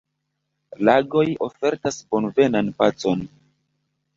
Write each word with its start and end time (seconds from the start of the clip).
Lagoj 0.87 1.25
ofertas 1.49 1.99
bonvenan 2.15 2.73
pacon. 2.81 3.23